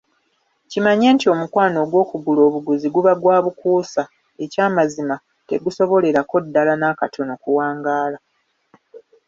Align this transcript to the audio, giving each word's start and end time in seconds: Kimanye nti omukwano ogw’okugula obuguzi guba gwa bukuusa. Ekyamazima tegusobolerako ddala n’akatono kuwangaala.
Kimanye 0.71 1.07
nti 1.15 1.25
omukwano 1.33 1.77
ogw’okugula 1.85 2.41
obuguzi 2.47 2.87
guba 2.95 3.11
gwa 3.21 3.37
bukuusa. 3.45 4.03
Ekyamazima 4.43 5.15
tegusobolerako 5.49 6.35
ddala 6.45 6.73
n’akatono 6.77 7.33
kuwangaala. 7.43 8.17